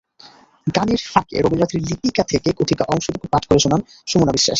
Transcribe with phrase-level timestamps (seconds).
[0.67, 3.81] গানের ফাঁকে রবীন্দ্রনাথের লিপিকা থেকে কথিকা অংশটুকু পাঠ করে শোনান
[4.07, 4.49] সুমনা বিশ্বাস।